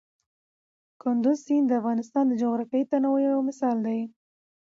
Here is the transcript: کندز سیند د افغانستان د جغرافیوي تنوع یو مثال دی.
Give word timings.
کندز 1.01 1.37
سیند 1.45 1.65
د 1.69 1.73
افغانستان 1.81 2.23
د 2.27 2.33
جغرافیوي 2.41 2.85
تنوع 2.91 3.19
یو 3.29 3.39
مثال 3.49 3.77
دی. 3.87 3.99